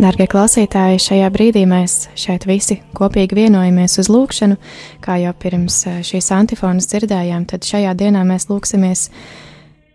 [0.00, 4.58] Darbie klausītāji, šajā brīdī mēs šeit visi kopīgi vienojamies uz lūgšanu,
[5.00, 9.08] kā jau pirms eh, šīs antifonas dzirdējām, tad šajā dienā mēs lūksimies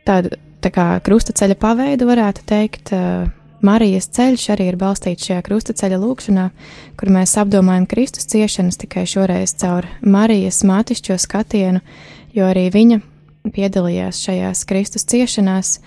[0.10, 0.34] tādu
[0.66, 2.90] tā kā krustaceļa paveidu, varētu teikt.
[2.98, 6.50] Eh, Marijas ceļš arī ir balstīts šajā krustaceļa lūkšanā,
[7.00, 11.82] kur mēs apdomājam Kristus ciešanas tikai šoreiz caur Marijas mātišķo skatienu,
[12.36, 13.02] jo arī viņa
[13.56, 15.80] piedalījās šajās Kristus ciešanās,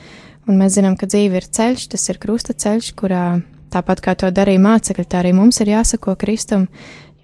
[0.48, 3.25] un mēs zinām, ka dzīve ir ceļš, tas ir krustaceļš, kurā
[3.69, 6.65] Tāpat kā to darīja mācekļi, tā arī mums ir jāsako Kristum,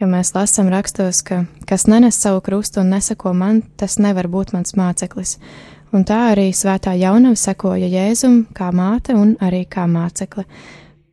[0.00, 4.52] jo mēs lasām rakstos, ka kas nenes savu krustu un nesako man, tas nevar būt
[4.52, 5.38] mans māceklis.
[5.94, 10.42] Un tā arī svētā jaunava sekoja Jēzum kā māte un arī kā mācekle.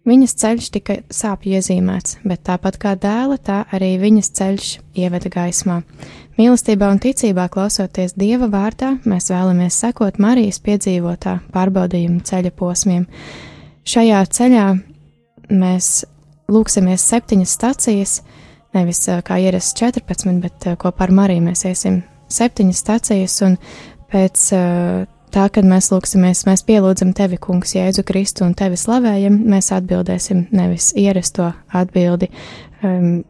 [0.10, 5.84] Viņas ceļš tika sāpju iezīmēts, bet tāpat kā dēla, tā arī viņas ceļš ieveda gaismā.
[6.40, 13.06] Mīlestībā un ticībā klausoties Dieva vārdā, mēs vēlamies sekot Marijas piedzīvotā pārbaudījuma ceļa posmiem.
[13.86, 14.68] Šajā ceļā
[15.54, 15.92] mēs
[16.50, 18.16] lūksimies septiņas stacijas,
[18.74, 23.58] nevis kā ierasts 14, bet kopā ar Mariju mēs iesim septiņas stacijas, un
[24.12, 24.46] pēc
[25.32, 30.48] tā, kad mēs lūksimies, mēs pielūdzam tevi, Kungs, Jēzu Kristu un tevi slavējam, mēs atbildēsim
[30.56, 32.32] nevis ierasto atbildi.
[32.84, 33.22] Um,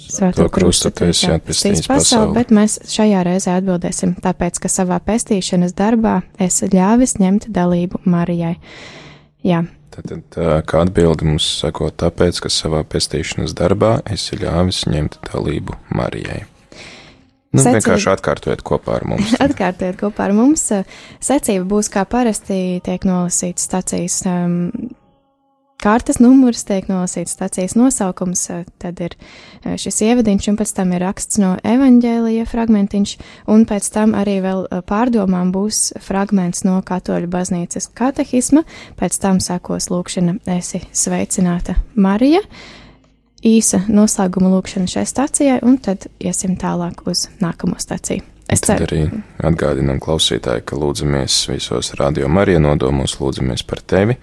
[0.00, 6.20] Svēto krustu taisī atpestīs pasauli, bet mēs šajā reizē atbildēsim, tāpēc, ka savā pestīšanas darbā
[6.42, 8.54] esi ļāvis ņemt dalību Marijai.
[9.46, 10.12] Jā, Tad,
[10.70, 16.44] kā atbildi mums sako, tāpēc, ka savā pestīšanas darbā esi ļāvis ņemt dalību Marijai.
[17.50, 17.80] Nu, Secība.
[17.80, 19.34] vienkārši atkārtojiet kopā ar mums.
[19.46, 20.68] atkārtojiet kopā ar mums.
[21.18, 24.70] Secība būs kā parasti tiek nolasīts stacijas um,
[25.80, 30.92] Kārtas numurs tiek nolasīts stācijas nosaukums, eh, tad ir eh, šis ievadiņš, un pēc tam
[30.92, 33.14] ir raksts no evaņģēlija fragmentiņš,
[33.48, 38.66] un pēc tam arī vēl eh, pārdomām būs fragments no katoļu baznīcas katehisma,
[39.00, 42.44] pēc tam sekos lūkšana esi sveicināta Marija,
[43.46, 48.26] īsa noslēguma lūkšana šai stācijai, un tad iesim tālāk uz nākamo stāciju.
[48.50, 48.86] Es ceru.
[48.88, 49.02] Arī
[49.46, 54.18] atgādinām klausītāji, ka lūdzamies visos radio Marija nodomos, lūdzamies par tevi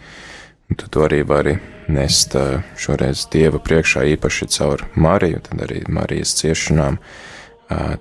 [0.76, 1.56] tu to arī vari
[1.88, 2.36] nest
[2.80, 6.98] šoreiz Dieva priekšā, īpaši caur Mariju, tad arī Marijas ciešanām,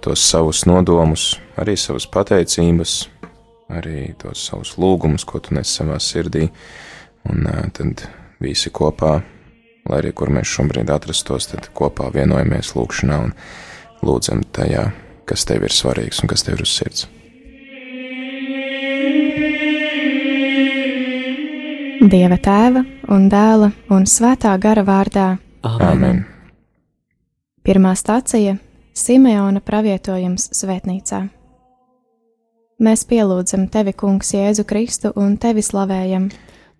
[0.03, 2.97] tos savus nodomus, arī savas pateicības,
[3.71, 6.48] arī tos savus lūgumus, ko tu nes savā sirdī,
[7.31, 8.06] un tad
[8.43, 9.21] visi kopā,
[9.91, 13.34] lai arī kur mēs šobrīd atrastos, tad kopā vienojamies lūkšanā un
[14.06, 14.88] lūdzam tajā,
[15.28, 17.06] kas tev ir svarīgs un kas tev ir uz sirds.
[22.06, 25.30] Dieva tēva un dēla un svētā gara vārdā.
[25.66, 26.26] Āmen!
[27.66, 28.58] Pirmā stācija-
[29.03, 31.24] Simeona pravietojums svētnīcā.
[32.78, 36.28] Mēs pielūdzam tevi, Kungs, Jēzu Kristu un tevi slavējam.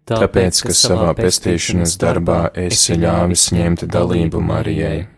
[0.07, 5.09] Tāpēc, ka savā pestīšanas darbā esi ļāvis ņemt dalību Marijai.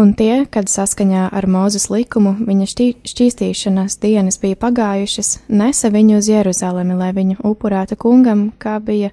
[0.00, 6.22] Un tie, kad saskaņā ar Mūzes likumu viņa šķī, šķīstīšanas dienas bija pagājušas, nesa viņu
[6.22, 9.10] uz Jeruzalemi, lai viņu upurētu kungam, kā bija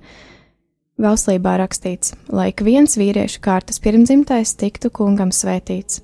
[0.95, 5.99] valstībā rakstīts, lai ik viens vīriešu kārtas pirmdzimtais tiktu kungam svētīts,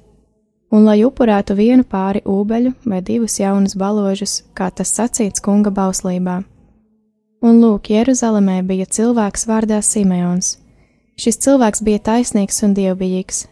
[0.75, 6.41] un lai upurētu vienu pāri ūbeļu vai divus jaunus baložus, kā tas sacīts kunga bauslībā.
[7.43, 10.55] Un lūk, Jeruzalemē bija cilvēks vārdā Simeons.
[11.19, 13.45] Šis cilvēks bija taisnīgs un dievbijīgs,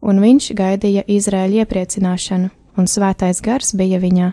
[0.00, 4.32] un viņš gaidīja Izraēļa iepriecināšanu, un svētais gars bija viņā.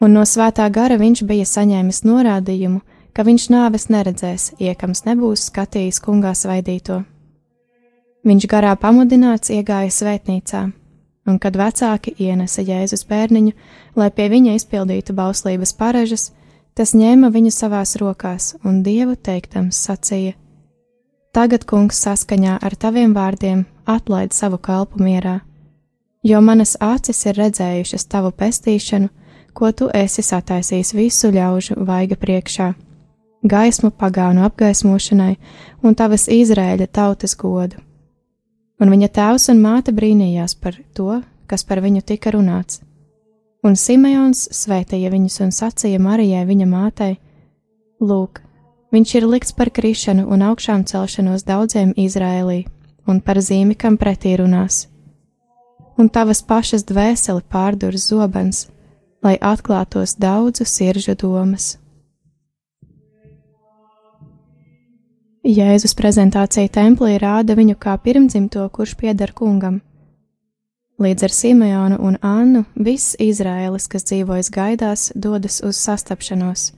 [0.00, 2.80] Un no svētā gara viņš bija saņēmis norādījumu,
[3.12, 7.02] ka viņš nāves neredzēs, iekams nebūs skatījis kungā svaidīto.
[8.26, 10.66] Viņš garā pamudināts iegāja svētnīcā,
[11.28, 13.52] un kad vecāki ienesa Jēzus bērniņu,
[13.96, 16.30] lai pie viņa izpildītu bauslības parežas,
[16.74, 20.34] tas ņēma viņu savās rokās un dievu teiktams sacīja:
[21.32, 25.40] Tagad, kungs, saskaņā ar taviem vārdiem atlaid savu kalpu mierā,
[26.22, 29.08] jo manas acis ir redzējušas tavu pestīšanu,
[29.54, 32.72] ko tu esi sataisījis visu ļaužu vaiga priekšā,
[33.42, 35.36] gaismu pagānu apgaismošanai
[35.82, 37.78] un tavas Izrēļa tautas godu.
[38.80, 42.80] Un viņa tēvs un māte brīnījās par to, kas par viņu tika runāts.
[43.64, 47.18] Un Simeons svētīja viņus un sacīja Marijai viņa mātei:
[48.00, 48.40] Lūk,
[48.90, 52.64] Viņš ir likts par krišanu un augšām celšanos daudziem Izrēlī,
[53.06, 54.88] un par zīmi, kam pretī runās.
[55.94, 58.64] Un tavas pašas dvēseli pārdurs zobens,
[59.22, 61.76] lai atklātos daudzu siržu domas.
[65.46, 69.80] Jēzus prezentācija templī rāda viņu kā pirmdzimto, kurš pieder kungam.
[71.00, 76.74] Līdz ar Simeonu un Annu viss Izraēlis, kas dzīvojas gaidās, dodas uz sastapšanos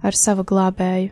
[0.00, 1.10] ar savu glābēju.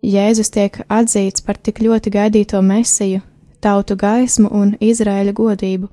[0.00, 3.20] Jēzus tiek atzīts par tik ļoti gaidīto mesiju,
[3.60, 5.90] tautu gaismu un Izraēļa godību,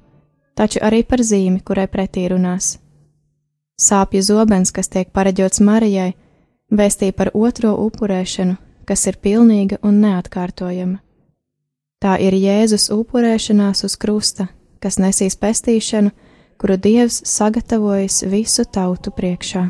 [0.56, 2.78] taču arī par zīmi, kurai pretī runās.
[3.76, 6.14] Sāpju zobens, kas tiek pareģots Marijai,
[6.72, 8.56] vēstīja par otro upurēšanu,
[8.88, 11.02] kas ir pilnīga un neatkārtojama.
[12.00, 14.48] Tā ir Jēzus upurēšanās uz krusta,
[14.84, 16.12] kas nesīs pestīšanu,
[16.60, 19.70] kuru Dievs sagatavojas visu tautu priekšā.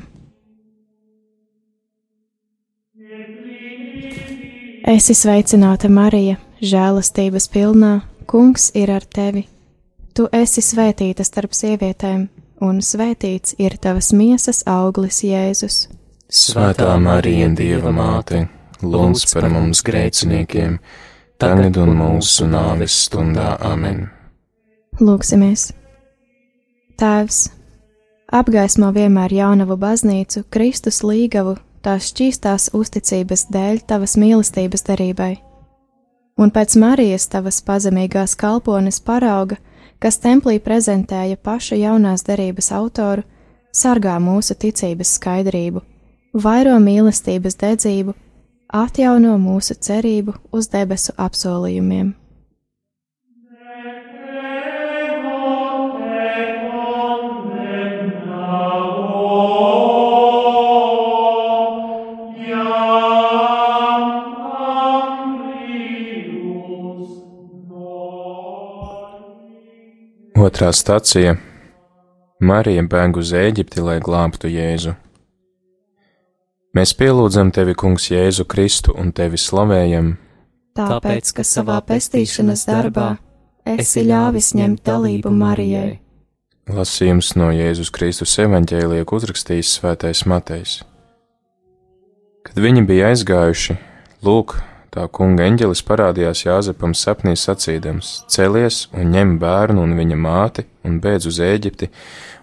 [4.83, 7.93] Esi sveicināta, Marija, žēlastības pilnā,
[8.27, 9.43] Kungs ir ar tevi.
[10.15, 12.27] Tu esi svētīta starp sievietēm,
[12.63, 15.87] un svētīts ir tavas miesas auglis, Jēzus.
[16.29, 18.45] Svētā Marija, Dieva māte,
[18.83, 20.79] lūdz par mums grēciniekiem,
[21.41, 24.12] tagad un mūsu nāves stundā amen.
[25.01, 25.71] Lūksimies!
[27.01, 27.47] Tēvs,
[28.29, 35.31] apgaismo vienmēr jaunavu baznīcu, Kristus līgavu, tās šķīstās uzticības dēļ tavas mīlestības darībai.
[36.37, 39.57] Un pēc Marijas tavas pazemīgās kalpones parauga,
[39.97, 43.25] kas templī prezentēja paša jaunās derības autoru,
[43.73, 45.81] sargā mūsu ticības skaidrību,
[46.37, 48.13] vairo mīlestības dedzību,
[48.69, 52.13] atjauno mūsu cerību uz debesu apsolījumiem.
[70.63, 71.35] Otrā stacija-
[72.49, 74.93] Marija bēg uz Ēģipti, lai glābtu Jēzu.
[76.71, 80.13] Mēs pielūdzam tevi, Kungs, Jēzu Kristu un tevi slavējam,
[80.79, 83.17] tāpēc, ka savā pestīšanas darbā
[83.65, 85.99] esi ļāvis ņemt dalību Marijai.
[86.71, 90.79] Lasījums no Jēzus Kristus evaņģēliek uzrakstījis svētais Matejs.
[92.47, 93.75] Kad viņi bija aizgājuši,
[94.23, 94.61] lūk,
[94.93, 100.99] Tā kunga eņģelis parādījās Jāzepam sapnī sacīdams: Celies un ņem bērnu un viņa māti un
[101.01, 101.89] beidz uz Ēģipti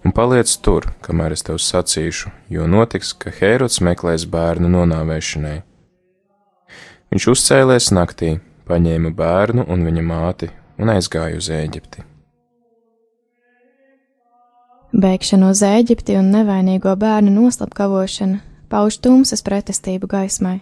[0.02, 5.61] un paliec tur, kamēr es tev sacīšu, jo notiks, ka Hērods meklēs bērnu nonāvēšanai.
[7.14, 10.49] Viņš uzcēlēs naktī, paņēma bērnu un viņa māti
[10.82, 12.03] un aizgāja uz Ēģipti.
[14.91, 20.58] Bēgšana uz Ēģipti un nevainīgo bērnu noslapkavošana pauž tumsas pretestību gaismai.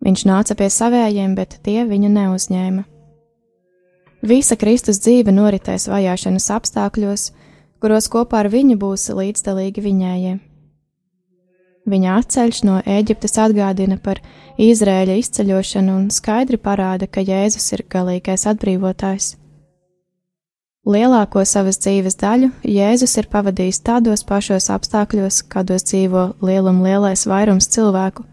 [0.00, 2.84] Viņš nāca pie savējiem, bet tie viņu neuzņēma.
[4.20, 7.30] Visa Kristus dzīve noritēs vajāšanas apstākļos,
[7.80, 10.38] kuros kopā ar viņu būs līdzdalīgi viņējiem.
[11.90, 14.20] Viņa atceļš no Ēģiptes atgādina par
[14.60, 19.34] Izrēļa izceļošanu un skaidri parāda, ka Jēzus ir galīgais atbrīvotājs.
[20.90, 27.68] Lielāko savas dzīves daļu Jēzus ir pavadījis tādos pašos apstākļos, kādos dzīvo lielum lielais vairums
[27.72, 28.24] cilvēku,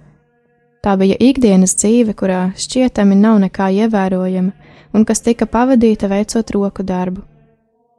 [0.87, 4.53] Tā bija ikdienas dzīve, kurā šķietami nav nekā ievērojama
[4.95, 7.25] un kas tika pavadīta veicot roku darbu.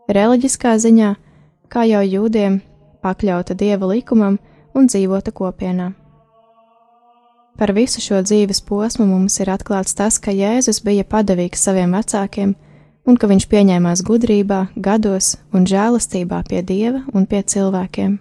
[0.08, 1.10] Reliģiskā ziņā,
[1.68, 2.56] kā jau jūdiem,
[3.04, 4.38] pakļauta dieva likumam
[4.72, 5.90] un dzīvota kopienā.
[7.60, 12.56] Par visu šo dzīves posmu mums ir atklāts tas, ka Jēzus bija padavīgs saviem vecākiem
[13.04, 18.16] un ka viņš pieņēmās gudrībā, gados un žēlastībā pie dieva un pie cilvēkiem.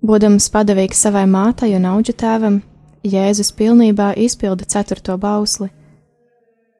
[0.00, 2.62] Būdams padavīgs savai mātei un auģu tēvam,
[3.02, 5.68] Jēzus pilnībā izpilda ceturto bausli.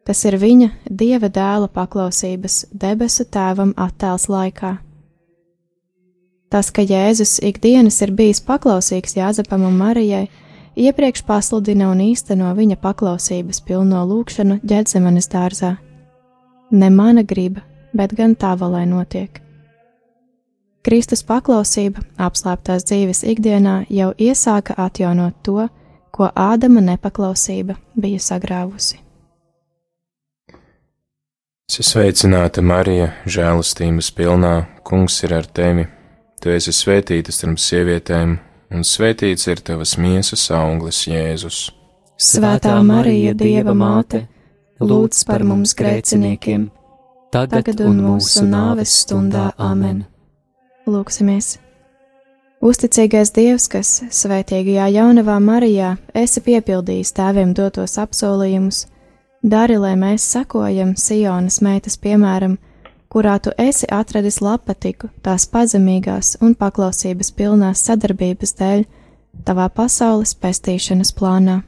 [0.07, 4.77] Tas ir viņa dieva dēla paklausības debesu tēvam attēls laikā.
[6.53, 10.27] Tas, ka Jēzus ikdienas ir bijis paklausīgs Jāzepam un Marijai,
[10.77, 15.77] iepriekš pasludina un īsteno viņa paklausības pilno lūgšanu ģēdzemanes dārzā.
[16.71, 17.63] Ne mana griba,
[17.95, 19.41] bet gan tava lai notiek.
[20.83, 25.69] Kristus paklausība apslēptās dzīves ikdienā jau iesāka atjaunot to,
[26.13, 29.01] ko Ādama nepaklausība bija sagrāvusi.
[31.73, 35.87] Es sveicināta Marija, žēlastības pilnā, kungs ir ar tevi.
[36.43, 38.35] Tu esi svētīta starp sievietēm,
[38.75, 41.63] un svētīts ir tavas miesas auglis, Jēzus.
[42.21, 44.27] Svētā Marija, Dieva māte,
[44.85, 46.69] lūdz par mums grēciniekiem,
[47.33, 50.05] tagad un mūsu nāves stundā Āmen.
[50.85, 51.55] Lūksimies!
[52.63, 58.85] Uzticīgais Dievs, kas svētīgajā jaunavā Marijā esi piepildījis tēviem dotos apsolījumus,
[59.43, 62.55] dari, lai mēs sakojam Sionas meitas piemēram,
[63.11, 68.87] kurā tu esi atradis lapatiku tās pazemīgās un paklausības pilnās sadarbības dēļ
[69.43, 71.65] tavā pasaules pestīšanas plānā.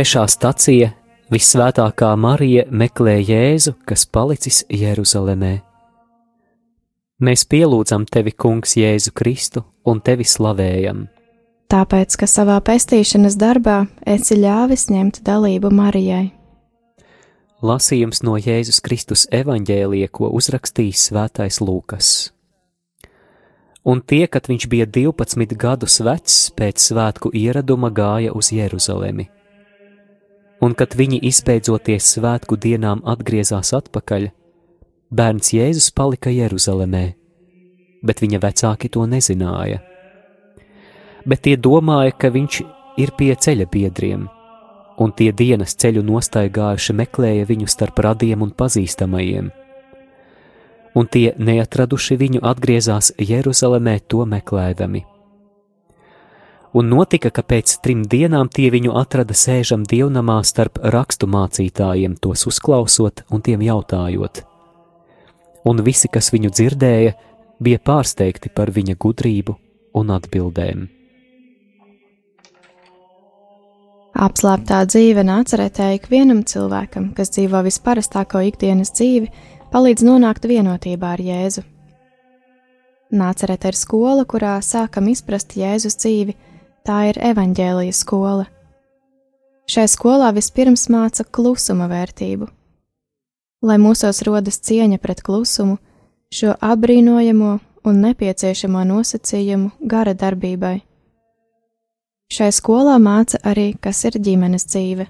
[0.00, 0.86] Trešā stacija-
[1.34, 5.60] Visvētākā Marija meklē Jēzu, kas palicis Jeruzalemē.
[7.20, 11.02] Mēs pielūdzam tevi, Kungs, Jēzu Kristu un tevi slavējam.
[11.68, 16.32] Tāpēc, ka savā pestīšanas darbā esi ļāvis ņemt dalību Marijai.
[17.62, 22.30] Lasījums no Jēzus Kristus evaņģēlija, ko uzrakstījis Svētais Lūkas.
[23.84, 29.28] Un tie, kad viņš bija 12 gadus vecs, pēc svētku ieraduma gāja uz Jeruzalemi.
[30.60, 34.28] Un, kad viņi izbeidzoties svētku dienām atgriezās atpakaļ,
[35.10, 37.06] bērns Jēzus palika Jeruzalemē,
[38.04, 39.80] bet viņa vecāki to nezināja.
[41.24, 42.60] Bet tie domāja, ka viņš
[43.00, 44.26] ir pie ceļa biedriem,
[45.00, 49.48] un tie dienas ceļu nostaigājuši meklēja viņu starp radiem un pazīstamajiem.
[50.98, 55.04] Un tie neatraduši viņu atgriezās Jeruzalemē to meklēdami.
[56.74, 62.46] Un notika, ka pēc trim dienām tie viņu atrada sēžam dievnamā starp rakstu mācītājiem, tos
[62.46, 64.44] uzklausot un tiem jautājot
[65.64, 67.14] un visi, kas viņu dzirdēja,
[67.60, 69.56] bija pārsteigti par viņa gudrību
[70.00, 70.88] un atbildēm.
[74.20, 79.30] Apslēptā dzīve nācerētē ikvienam cilvēkam, kas dzīvo visparastāko ikdienas dzīvi,
[79.72, 81.64] palīdz nonākt vienotībā ar Jēzu.
[83.16, 86.36] Nācerēta ir skola, kurā sākam izprast Jēzus dzīvi,
[86.86, 88.46] tā ir evaņģēlija skola.
[89.70, 92.48] Šai skolā vispirms māca klusuma vērtību,
[93.62, 95.78] lai mūsos rodas cieņa pret klusumu,
[96.34, 97.52] šo apbrīnojamo
[97.86, 100.80] un nepieciešamo nosacījumu gara darbībai.
[102.30, 105.06] Šai skolā māca arī, kas ir ģimenes dzīve.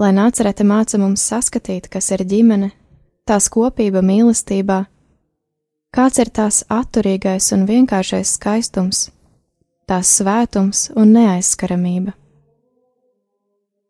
[0.00, 2.70] Lai nācerete māca mums saskatīt, kas ir ģimene,
[3.26, 4.80] tās kopība mīlestībā,
[5.94, 9.08] kāds ir tās atturīgais un vienkāršais skaistums,
[9.90, 12.14] tās svētums un neaizskaramība.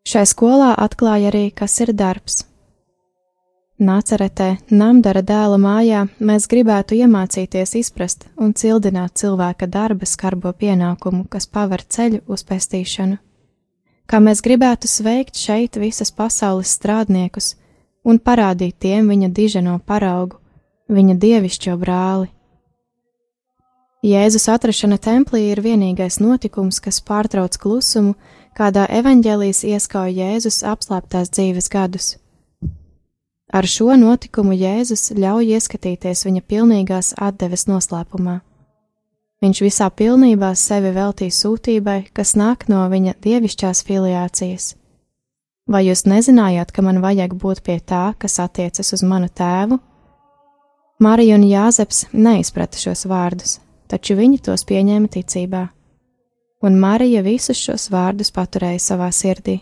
[0.07, 2.41] Šai skolā atklāja arī, kas ir darbs
[3.81, 11.47] Nāceretē, Namdara dēla mājā, mēs gribētu iemācīties izprast un cildināt cilvēka darba skarbo pienākumu, kas
[11.49, 13.17] paver ceļu uz pestīšanu.
[14.05, 17.55] Kā mēs gribētu sveikt šeit visas pasaules strādniekus
[18.05, 20.37] un parādīt tiem viņa diženo paraugu,
[20.85, 22.29] viņa dievišķo brāli.
[24.01, 28.15] Jēzus atrašana templī ir vienīgais notikums, kas pārtrauc klusumu,
[28.57, 32.07] kādā evaņģēlijas ieskauj Jēzus apslēptās dzīves gadus.
[33.53, 38.39] Ar šo notikumu Jēzus ļauj ieskatīties viņa pilnīgās atdeves noslēpumā.
[39.45, 44.75] Viņš visā pilnībā sevi veltīja sūtībai, kas nāk no viņa dievišķās filiācijas.
[45.69, 49.77] Vai jūs nezinājāt, ka man vajag būt pie tā, kas attiecas uz manu tēvu?
[51.01, 53.59] Marija un Jāzeps neizprata šos vārdus,
[53.91, 55.65] taču viņi tos pieņēma ticībā,
[56.63, 59.59] un Marija visus šos vārdus paturēja savā sirdī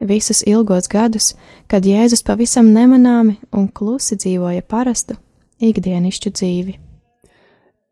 [0.00, 1.34] visus ilgos gadus,
[1.66, 5.16] kad Jēzus pavisam nemanāmi un klusi dzīvoja parastu,
[5.60, 6.76] ikdienišķu dzīvi.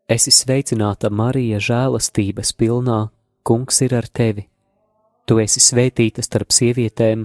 [0.09, 3.07] Esi sveicināta, Marija, žēlastības pilnā,
[3.45, 4.43] Kungs ir ar tevi.
[5.25, 7.23] Tu esi svētīta starp sievietēm,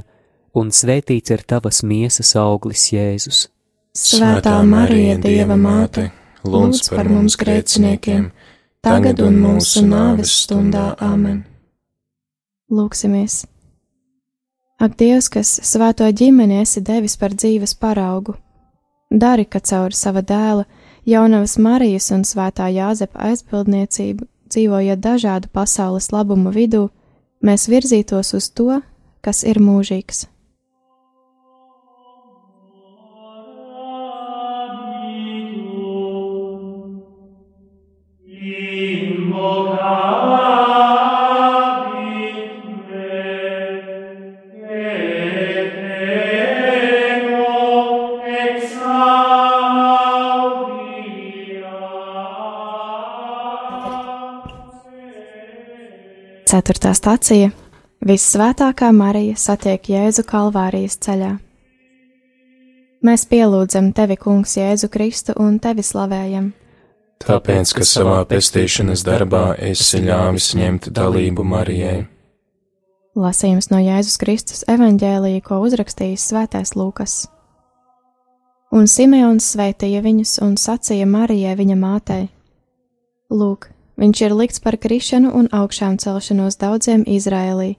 [0.56, 3.48] un svētīts ir tavas miesas auglis, Jēzus.
[3.96, 6.06] Svētā Marija, Dieva māte,
[6.44, 8.28] lūdz par mums grēciniekiem,
[8.84, 11.42] tagad un mūsu nāves stundā Āmen.
[12.70, 13.44] Lūksimies!
[14.82, 18.34] Ak, Dievs, kas svēto ģimeni esi devis par dzīves paraugu,
[19.10, 20.66] dari, ka caur sava dēla,
[21.06, 26.88] jaunavas Marijas un svētā Jāzepa aizbildniecību, dzīvojot dažādu pasaules labumu vidū,
[27.44, 28.80] mēs virzītos uz to,
[29.24, 30.26] kas ir mūžīgs.
[56.54, 57.48] Ceturtā stacija-
[58.08, 61.32] Vissvētākā Marija satiek Jēzu Kalvārijas ceļā.
[63.02, 66.52] Mēs pielūdzam tevi, Kungs, Jēzu Kristu un tevi slavējam.
[67.26, 72.06] Tāpēc, ka savā pestīšanas darbā esi ļāvis ņemt dalību Marijai.
[73.18, 77.26] Lasījums no Jēzus Kristus evaņģēlīja, ko uzrakstījis Svētais Lūkas.
[78.70, 82.28] Un Simeons svētīja viņus un sacīja Marijai viņa mātei:
[83.30, 87.76] Lūk, Viņš ir likts par krišanu un augšām celšanos daudziem Izrēlī,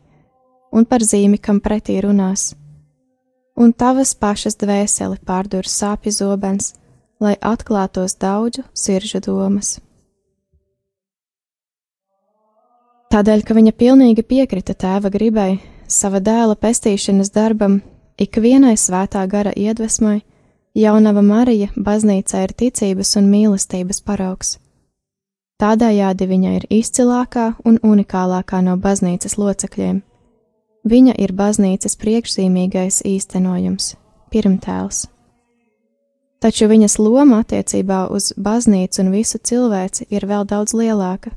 [0.72, 2.54] un par zīmi, kam pretī runās.
[3.56, 6.74] Un tavas pašas dvēseli pārdur sāpju zobens,
[7.20, 9.78] lai atklātos daudzu siržu domas.
[13.12, 17.80] Tādēļ, ka viņa pilnīgi piekrita tēva gribai, sava dēla pestīšanas darbam,
[18.20, 20.20] ikvienai svētā gara iedvesmai,
[20.76, 24.58] jaunava Marija baznīcā ir ticības un mīlestības paraugs.
[25.56, 30.02] Tādējādi viņa ir izcilākā un unikālākā no baznīcas locekļiem.
[30.86, 33.94] Viņa ir baznīcas priekšzīmīgais īstenojums,
[34.36, 35.06] pirmtēls.
[36.44, 41.32] Taču viņas loma attiecībā uz baznīcu un visu cilvēci ir vēl daudz lielāka.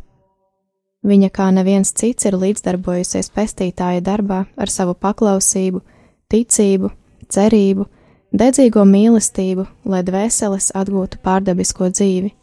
[1.06, 5.80] Viņa kā neviens cits ir līdzdarbojusies pestītāja darbā ar savu paklausību,
[6.28, 6.90] ticību,
[7.30, 7.86] cerību,
[8.34, 12.34] dedzīgo mīlestību, lai dvēseles atgūtu pārdabisko dzīvi.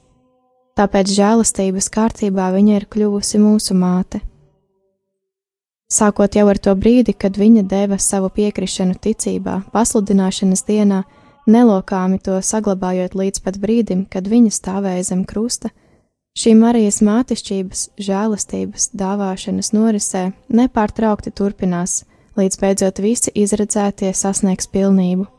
[0.76, 4.20] Tāpēc žēlastības kārtībā viņa ir kļuvusi mūsu māte.
[5.88, 11.04] Sākot jau ar to brīdi, kad viņa deva savu piekrišanu ticībā, pasludināšanas dienā,
[11.48, 15.72] nelokāmi to saglabājot līdz pat brīdim, kad viņa stāvēja zem krusta,
[16.36, 22.02] šī Marijas mātešķības, žēlastības, dāvāšanas norisē nepārtraukti turpinās,
[22.36, 25.30] līdz beidzot visi izredzētie sasniegs pilnību.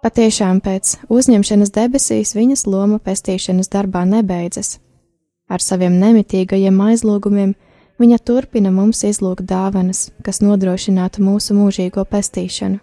[0.00, 4.78] Patiešām pēc uzņemšanas debesīs viņas loma pestīšanas darbā nebeidzas.
[5.50, 7.52] Ar saviem nemitīgajiem aizlūgumiem
[8.00, 12.80] viņa turpina mums izlūgt dāvanas, kas nodrošinātu mūsu mūžīgo pestīšanu.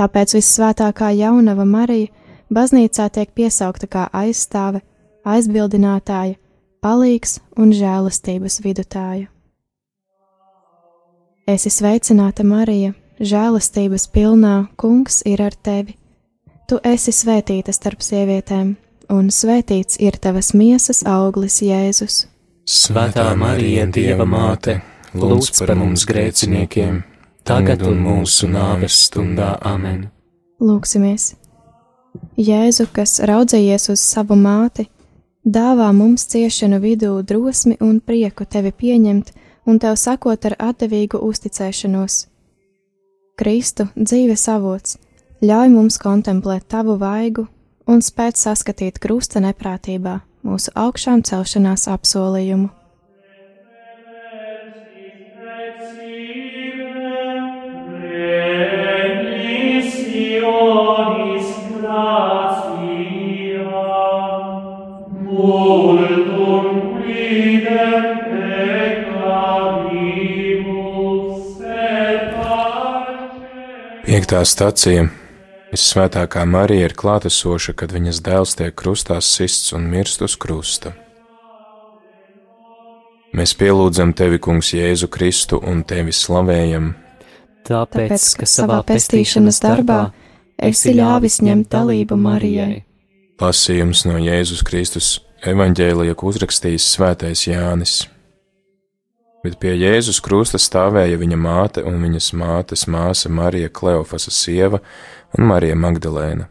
[0.00, 2.08] Tāpēc vissvētākā jaunava Marija
[2.48, 4.80] baznīcā tiek piesaukta kā aizstāve,
[5.28, 6.38] aizbildinātāja,
[6.80, 9.28] palīgs un žēlastības vidutāja.
[11.48, 15.96] Esi sveicināta, Marija, žēlastības pilnā, kungs ir ar tevi.
[16.68, 18.74] Tu esi svētīta starp sievietēm,
[19.12, 22.26] un svētīts ir tavas miesas auglis, Jēzus.
[22.68, 24.80] Svētā Marija, Dieva māte,
[25.16, 27.00] lūdz par mums grēciniekiem,
[27.48, 30.10] tagad un mūsu nāves stundā amen.
[30.60, 31.32] Lūksimies!
[32.36, 34.88] Jēzu, kas raudzējies uz savu māti,
[35.44, 39.32] dāvā mums ciešanu vidū drosmi un prieku tevi pieņemt
[39.68, 42.26] un tev sakot ar atdevīgu uzticēšanos.
[43.38, 44.96] Kristu dzīves avots,
[45.46, 47.44] ļauj mums kontemplēt tavu vaigu
[47.86, 52.72] un spēt saskatīt krusta neprātībā mūsu augšām celšanās apsolījumu.
[74.38, 75.06] Piektā stacija.
[75.72, 80.92] Visvētākā Marija ir klātesoša, kad viņas dēls tiek krustā sists un mirst uz krusta.
[83.34, 86.92] Mēs pielūdzam tevi, Kungs, Jēzu Kristu un tevi slavējam.
[87.66, 90.12] Tāpēc, ka savā pestīšanas darbā
[90.70, 92.84] esi ļāvis ņemt dalību Marijai.
[93.42, 95.10] Lasījums no Jēzus Kristus
[95.50, 98.04] evaņģēlija, ko uzrakstījis Svētais Jānis
[99.44, 104.80] bet pie Jēzus krusta stāvēja viņa māte un viņas mātes māsa Marija Kleofasa sieva
[105.36, 106.48] un Marija Magdalēna.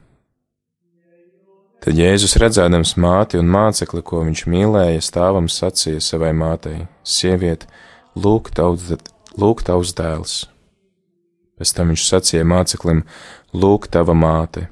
[1.83, 7.67] Tad Jēzus redzēdams māti un mācekli, ko viņš mīlēja, stāvam sacīja savai mātei: Sieviet,
[8.17, 8.95] lūk, tavs,
[9.37, 10.37] lūk tavs dēls.
[11.57, 13.05] Pēc tam viņš sacīja māceklim:
[13.53, 14.67] Lūk, tava māte,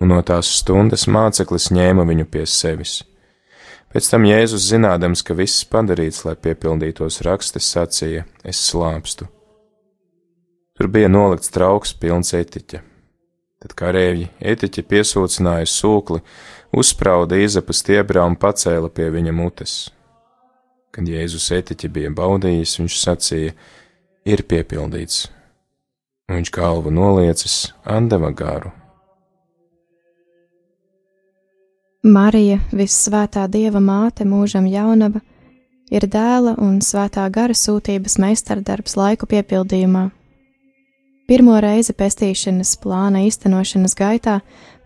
[0.00, 3.00] un no tās stundas māceklis ņēma viņu pie sevis.
[3.96, 9.24] Pēc tam Jēzus, zinādams, ka viss padarīts, lai piepildītos raksti, sacīja: Es slāpstu.
[10.76, 12.82] Tur bija nolikts trauks pilns etiķa.
[13.64, 16.20] Tad kareivji etiķi piesūcināja sūkli,
[16.76, 19.80] uzsprauda izapu stiebrā un pacēla pie viņa mutes.
[20.92, 23.56] Kad Jēzus etiķi bija baudījis, viņš sacīja:
[24.28, 25.30] Ir piepildīts.
[26.28, 28.76] Viņš galvu noliecis, atdeva garu
[32.06, 35.18] Marija, vissvētā Dieva māte, mūžam jaunava,
[35.90, 40.04] ir dēla un svētā gara sūtības meistardarbs laiku piepildījumā.
[41.26, 44.36] Pirmo reizi pestīšanas plāna īstenošanas gaitā,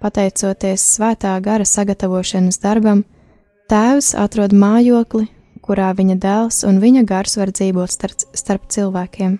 [0.00, 3.02] pateicoties svētā gara sagatavošanas darbam,
[3.68, 5.26] tēvs atrod mājokli,
[5.60, 9.34] kurā viņa dēls un viņa gars var dzīvot starp, starp cilvēkiem.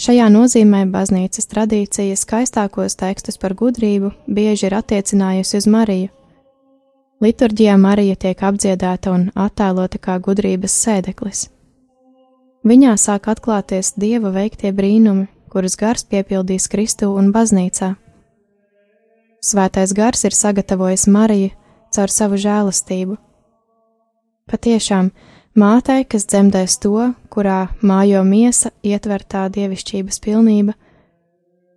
[0.00, 6.14] Šajā nozīmē baznīcas tradīcija skaistākos tekstus par gudrību bieži ir attiecinājusi uz Mariju
[7.20, 11.42] Liturģijā Marija tiek apdziedāta un attēlota kā gudrības sēdeklis.
[12.64, 17.90] Viņā sāk atklāties dieva veiktie brīnumi, kurus gars piepildīs Kristu un baznīcā.
[19.44, 21.52] Svētais gars ir sagatavojis Mariju
[21.92, 23.18] caur savu žēlastību.
[24.48, 25.12] Patiešām,
[25.60, 30.72] mātei, kas dzemdēs to, kurā mājo miesa ietvertā dievišķības pilnība,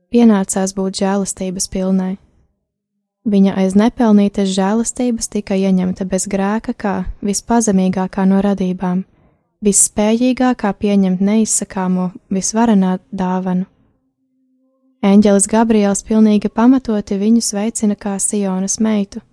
[0.08, 2.14] pienācās būt žēlastības pilnai.
[3.24, 9.06] Viņa aiz nepelnītas žēlastības tika ieņemta bez grēka kā vispazemīgākā no radībām,
[9.64, 13.70] visspējīgākā pieņemt neizsakāmo visvarenā dāvanu.
[15.04, 19.24] Eņģelis Gabriels pilnīgi pamatoti viņu sveicina kā Sionas meitu.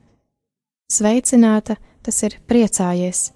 [0.90, 3.32] Sveicināta, tas ir priecājies.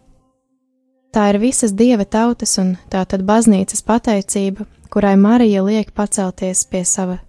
[1.15, 6.83] Tā ir visas dieva tautas un tā tad baznīcas pateicība, kurai Marija liek pacelties pie
[6.87, 7.21] sava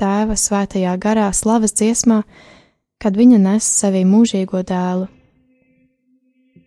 [0.00, 2.22] tēva svētajā garā slavas dziesmā,
[3.02, 5.06] kad viņa nes sevī mūžīgo dēlu.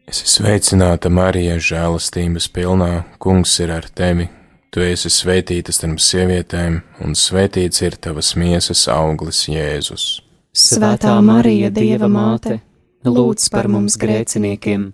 [0.08, 2.92] Es esmu sveicināta, Marija, žēlastības pilnā,
[3.22, 4.28] kungs ir ar tevi.
[4.72, 10.22] Tu esi svētīta starp sievietēm, un svētīts ir tavas miesas auglis, Jēzus.
[10.56, 12.60] Svētā Marija, Dieva māte,
[13.08, 14.90] lūdz par mums grēciniekiem,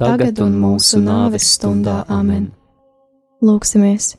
[0.00, 2.50] tagad un mūsu nāves stundā amen.
[3.44, 4.16] Lūksimies!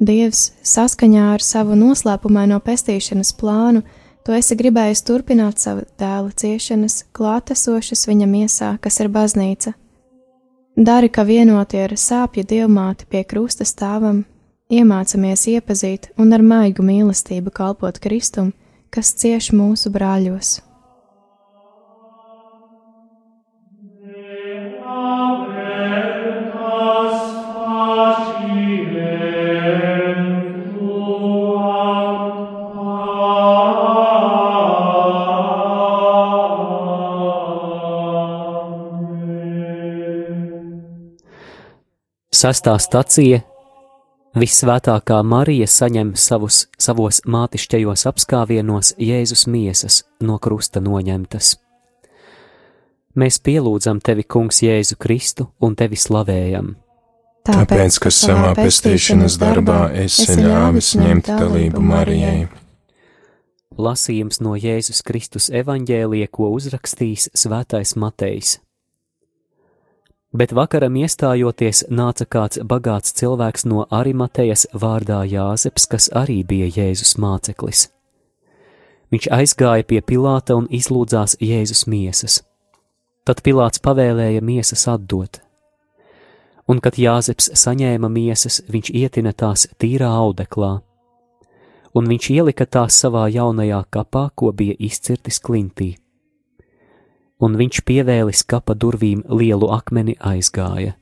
[0.00, 3.84] Dievs, saskaņā ar savu noslēpumaino pestīšanas plānu,
[4.26, 9.76] tu esi gribējis turpināt savu dēla ciešanas, klātesošas viņa miesā, kas ir baznīca.
[10.76, 14.24] Dari, ka vienoti ar sāpju dievmāti pie krusta stāvam,
[14.68, 18.50] iemācamies iepazīt un ar maigu mīlestību kalpot Kristum,
[18.90, 20.65] kas cieš mūsu brāļos.
[42.36, 43.38] Sastā stacija
[44.36, 51.54] Visvētākā Marija saņem savus, savos mātišķajos apskāvienos Jēzus miesas no krusta noņemtas.
[53.16, 56.74] Mēs pielūdzam tevi, Kungs, Jēzu Kristu un tevi slavējam.
[57.48, 62.50] Tāpēc, ka savā pestīšanas darbā esi ļāvis ņemt dalību Marijai.
[63.80, 68.58] Lasījums no Jēzus Kristus evaņģēlija, ko uzrakstījis Svētais Matejs.
[70.34, 77.14] Bet vakaram iestājoties, nāca kāds bagāts cilvēks no Arimatejas vārdā Jāzeps, kas arī bija Jēzus
[77.22, 77.86] māceklis.
[79.14, 82.40] Viņš aizgāja pie Pilāta un izlūdzās Jēzus miesas.
[83.24, 85.38] Tad Pilāts pavēlēja miesas atdot.
[86.66, 90.80] Un, kad Jāzeps saņēma miesas, viņš ietina tās tīrā audeklā,
[91.94, 95.94] un viņš ielika tās savā jaunajā kapā, ko bija izcirtis klintī
[97.40, 100.96] un viņš pievēlis kapa durvīm lielu akmeni aizgāja.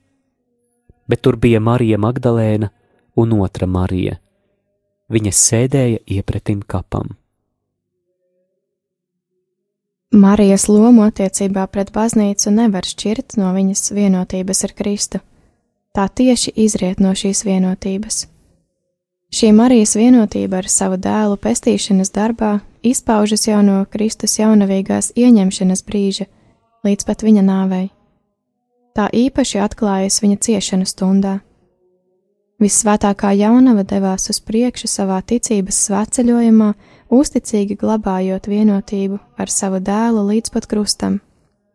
[1.07, 2.71] Bet tur bija Marija Magdalēna
[3.15, 4.17] un otra Marija.
[5.11, 7.13] Viņas sēdēja iepretim kapam.
[10.15, 15.19] Marijas lomu attiecībā pret baznīcu nevar šķirt no viņas vienotības ar Kristu.
[15.95, 18.25] Tā tieši izriet no šīs vienotības.
[19.35, 26.29] Šī Marijas vienotība ar savu dēlu pestīšanas darbā izpaužas jau no Kristus jaunavīgās ieņemšanas brīža
[26.85, 27.89] līdz pat viņa nāvei.
[28.95, 31.39] Tā īpaši atklājas viņa ciešanu stundā.
[32.63, 36.69] Visvētākā jaunava devās uz priekšu savā ticības svētceļojumā,
[37.11, 41.19] uzticīgi glabājot vienotību ar savu dēlu līdz pat krustam,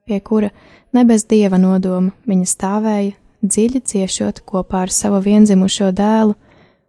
[0.08, 0.48] pie kura
[0.96, 3.12] ne bez dieva nodoma viņa stāvēja,
[3.44, 6.34] dziļi ciešot kopā ar savu vienzimušo dēlu,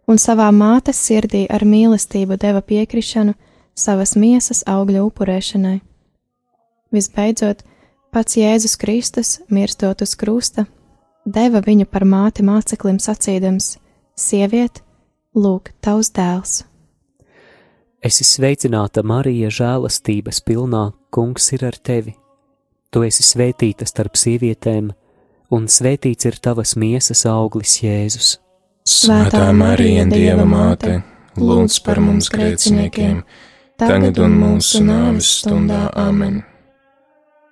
[0.08, 3.36] un savā mātes sirdī ar mīlestību deva piekrišanu
[3.74, 5.78] savas miesas augļa upurēšanai.
[6.92, 7.62] Visbeidzot,
[8.12, 10.66] pats Jēzus Kristus, mirstot uz krusta,
[11.24, 13.76] deva viņu par māti māceklim sacīdams:
[14.18, 14.82] Sieviet,
[15.34, 16.62] lūk, tavs dēls!
[18.02, 22.16] Esi sveicināta, Marija, žēlastības pilnā, kungs ir ar tevi.
[22.92, 24.90] Tu esi svētīta starp sievietēm,
[25.54, 28.34] un svētīts ir tavas miesas auglis, Jēzus.
[28.82, 30.98] Svētā Marija, Dieva māte,
[31.38, 33.22] lūdz par mums grēciniekiem!
[33.22, 33.50] grēciniekiem
[33.88, 36.42] tagad un mūsu nāves stundā amen.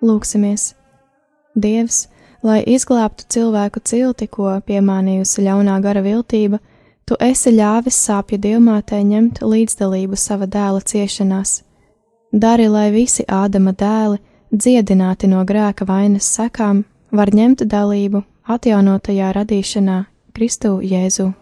[0.04, 0.74] Lūksimies!
[1.58, 2.04] Dievs,
[2.46, 6.60] lai izglābtu cilvēku cilti, ko piemānījusi ļaunā gara viltība,
[7.06, 11.60] tu esi ļāvis sāpju dievmātei ņemt līdzdalību sava dēla ciešanās.
[12.32, 14.20] Dari, lai visi Ādama dēli,
[14.54, 21.32] dziedināti no grēka vainas sekām, var ņemt dalību atjaunotajā radīšanā Kristu Jēzu.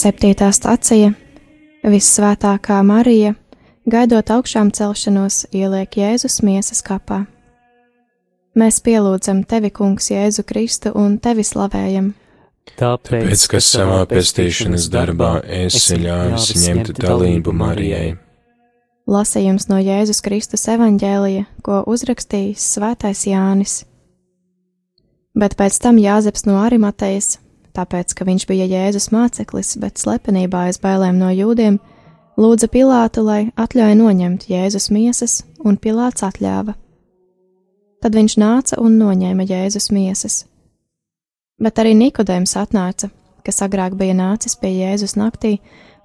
[0.00, 1.10] Septītā stacija
[1.84, 3.34] Vissvētākā Marija,
[3.90, 7.26] gaidot augšām celšanos, ieliek Jēzus miesas kapā.
[8.56, 12.14] Mēs pielūdzam tevi, Kungs, Jēzu Kristu un tevi slavējam.
[12.80, 18.14] Tāpēc, Pēc, ka savā pestīšanas darbā esi ļāvis ņemt dalību Marijai.
[19.10, 23.82] Lasījums no Jēzus Kristus evaņģēlija, ko uzrakstījis Svētais Jānis.
[25.36, 27.36] Bet pēc tam Jāzeps no Arimatejas,
[27.76, 31.78] tāpēc, ka viņš bija Jēzus māceklis, bet slepenībā aiz bailēm no jūdiem,
[32.40, 36.76] lūdza Pilātu, lai atļauj noņemt Jēzus miesas, un Pilāts atļāva.
[38.00, 40.44] Tad viņš nāca un noņēma Jēzus miesas.
[41.60, 43.10] Bet arī Nikodēms atnāca,
[43.44, 45.58] kas agrāk bija nācis pie Jēzus naktī,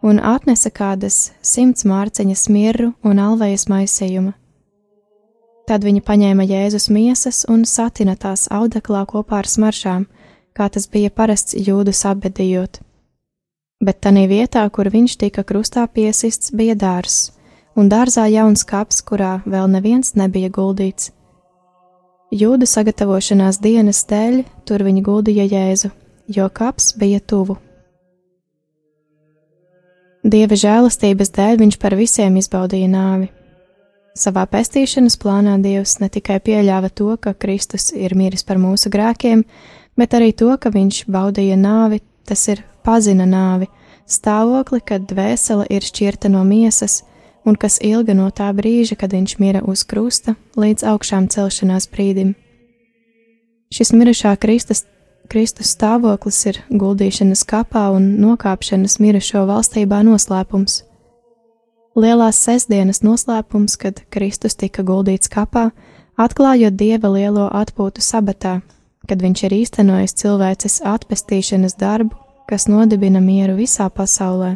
[0.04, 4.36] un atnesa kādas simts mārciņas mirru un alvejas maisījuma.
[5.66, 10.06] Tad viņa paņēma Jēzus miesas un satina tās audeklā kopā ar smaršām,
[10.56, 12.80] kā tas bija parasts jūdu sabedījot.
[13.84, 17.34] Bet tanī vietā, kur viņš tika krustā piesists, bija dārzs,
[17.76, 21.12] un dārzā jauns kaps, kurā vēl neviens nebija guldīts.
[22.34, 25.92] Jūdu sagatavošanās dienas dēļ tur viņi guldīja Jēzu,
[26.32, 27.60] jo kaps bija tuvu.
[30.26, 33.28] Dieva žēlastības dēļ viņš par visiem izbaudīja nāvi.
[34.18, 39.44] Savā pestīšanas plānā Dievs ne tikai pieļāva to, ka Kristus ir miris par mūsu grēkiem,
[39.98, 43.68] bet arī to, ka viņš baudīja nāvi, tas ir pazina nāvi,
[44.06, 47.04] stāvokli, kad dvēsele ir šķirta no miesas,
[47.46, 52.36] un kas ilga no tā brīža, kad viņš mira uz krusta, līdz augšām celšanās brīdim.
[53.74, 54.86] Šis mirušā Kristus
[55.30, 60.84] Kristus stāvoklis ir guldīšanas kapā un nokāpšanas mirušo valstībā noslēpums.
[61.96, 65.70] Lielās sestdienas noslēpums, kad Kristus tika guldīts kapā,
[66.20, 68.60] atklājot dieva lielo atpūtu sabatā,
[69.10, 72.16] kad viņš ir īstenojis cilvēces atpestīšanas darbu,
[72.50, 74.56] kas nodibina mieru visā pasaulē.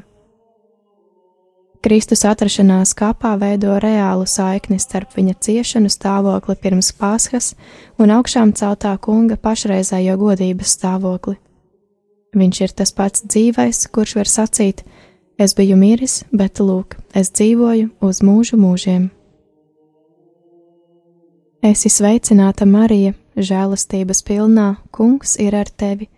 [1.79, 7.53] Kristus atrašanās kapā veido reālu saikni starp viņa ciešanu stāvokli pirms Pāskas
[7.95, 11.37] un augšām celtā kunga pašreizējo godības stāvokli.
[12.35, 14.83] Viņš ir tas pats dzīvais, kurš var sacīt:
[15.39, 19.07] Es biju miris, bet lūk, es dzīvoju uz mūžu mūžiem.
[21.63, 23.13] Esi sveicināta, Marija,
[23.45, 26.09] žēlastības pilnā, kungs ir ar tevi.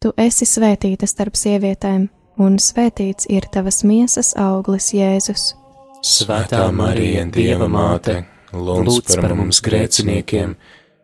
[0.00, 2.08] Tu esi svētīta starp sievietēm
[2.40, 5.52] un svētīts ir tavas miesas auglis, Jēzus.
[6.00, 8.22] Svētā Marija, Dieva māte,
[8.56, 10.54] lūdz par mums grēciniekiem,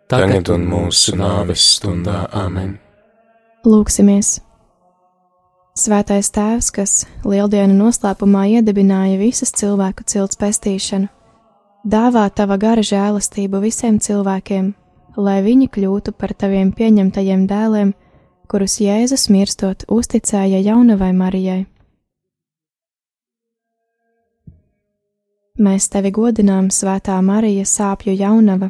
[0.09, 2.79] tagad un mūsu nāves stundā Āmen.
[3.66, 4.38] Lūksimies!
[5.76, 6.92] Svētais Tēvs, kas
[7.29, 11.11] lieldienu noslēpumā iedibināja visas cilvēku cilts pestīšanu,
[11.85, 14.70] dāvā tava gara žēlastību visiem cilvēkiem,
[15.16, 17.94] lai viņi kļūtu par taviem pieņemtajiem dēliem
[18.46, 21.64] kurus Jēzus mirstot uzticēja jaunavai Marijai.
[25.57, 28.68] Mēs tevi godinām, Svētā Marija, sāpju jaunava.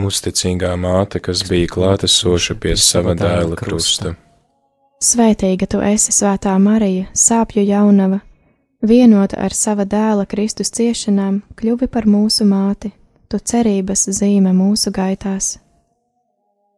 [0.00, 4.14] Uzticīgā māte, kas bija klātesoša pie sava dēla krusta.
[5.00, 8.22] Svētīga tu esi, Svētā Marija, sāpju jaunava,
[8.80, 12.94] vienota ar sava dēla Kristus ciešanām, kļuvi par mūsu māti,
[13.28, 15.58] tu cerības zīme mūsu gaitās.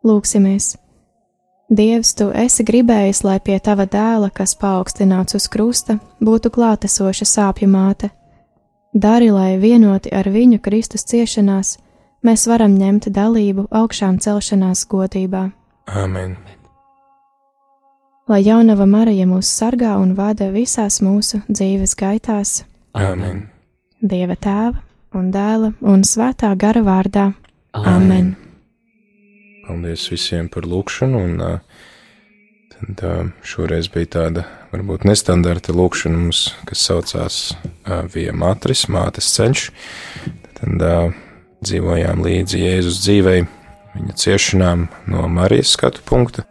[0.04, 0.76] Lūksimies!
[1.68, 7.68] Dievs, tu esi gribējis, lai pie tava dēla, kas paaugstināts uz krusta, būtu klātesoša sāpju
[7.68, 8.08] māte.
[8.94, 11.74] Dari, lai vienoti ar viņu Kristus ciešanās,
[12.24, 15.50] mēs varam ņemt dalību augšām celšanās godībā.
[15.92, 16.38] Āmen!
[18.28, 22.62] Lai jaunava Marija mūs sargā un vada visās mūsu dzīves gaitās.
[22.96, 23.48] Āmen!
[24.00, 24.78] Dieva tēva
[25.12, 27.32] un dēla un svētā gara vārdā.
[27.76, 28.04] Āmen!
[28.08, 28.36] Amen.
[29.68, 31.40] Paldies visiem par lūkšanu, un
[32.72, 33.02] tad
[33.44, 37.40] šoreiz bija tāda varbūt nestandarta lūkšana mums, kas saucās
[38.14, 39.66] Vija Matris, Mātes ceļš.
[40.56, 40.86] Tad
[41.60, 43.42] dzīvojām līdzi Jēzus dzīvei,
[43.92, 46.48] viņa ciešanām no Marijas skatu punkta.